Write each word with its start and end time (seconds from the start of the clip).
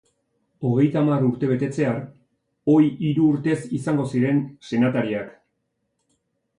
Hogeita 0.69 0.99
hamar 1.03 1.25
urte 1.27 1.49
betetzear, 1.51 2.01
ohi 2.75 2.91
hiru 3.09 3.29
urtez 3.35 3.61
izango 3.83 4.09
ziren 4.15 4.45
senatariak. 4.73 5.33